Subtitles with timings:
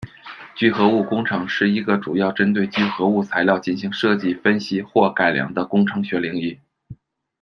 [0.55, 6.59] 聚合物工程是一个主要针对聚合物材料进行设计、分析或改良的工程学领域。